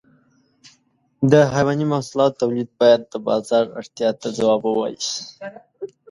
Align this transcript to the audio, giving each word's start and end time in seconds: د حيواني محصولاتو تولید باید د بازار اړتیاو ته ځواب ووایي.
د 1.31 1.33
حيواني 1.53 1.85
محصولاتو 1.93 2.39
تولید 2.41 2.69
باید 2.79 3.01
د 3.07 3.13
بازار 3.27 3.63
اړتیاو 3.79 4.19
ته 4.21 4.27
ځواب 4.37 4.61
ووایي. 4.65 4.99